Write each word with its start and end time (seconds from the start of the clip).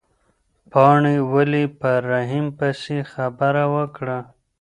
پاڼې 0.71 1.15
ولې 1.31 1.63
په 1.79 1.91
رحیم 2.09 2.47
پسې 2.57 2.97
خبره 3.11 3.63
وکړه؟ 3.75 4.19